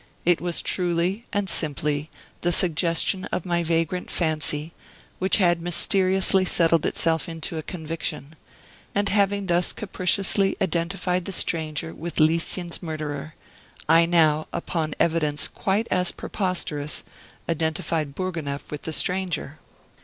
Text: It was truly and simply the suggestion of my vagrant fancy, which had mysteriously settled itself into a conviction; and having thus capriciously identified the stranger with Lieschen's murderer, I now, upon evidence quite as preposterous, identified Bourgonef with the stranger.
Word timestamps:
It 0.25 0.41
was 0.41 0.63
truly 0.63 1.27
and 1.31 1.47
simply 1.47 2.09
the 2.41 2.51
suggestion 2.51 3.25
of 3.25 3.45
my 3.45 3.61
vagrant 3.61 4.09
fancy, 4.09 4.73
which 5.19 5.37
had 5.37 5.61
mysteriously 5.61 6.43
settled 6.43 6.87
itself 6.87 7.29
into 7.29 7.59
a 7.59 7.61
conviction; 7.61 8.33
and 8.95 9.09
having 9.09 9.45
thus 9.45 9.71
capriciously 9.71 10.57
identified 10.59 11.25
the 11.25 11.31
stranger 11.31 11.93
with 11.93 12.19
Lieschen's 12.19 12.81
murderer, 12.81 13.35
I 13.87 14.07
now, 14.07 14.47
upon 14.51 14.95
evidence 14.99 15.47
quite 15.47 15.87
as 15.91 16.11
preposterous, 16.11 17.03
identified 17.47 18.15
Bourgonef 18.15 18.71
with 18.71 18.81
the 18.81 18.93
stranger. 18.93 19.59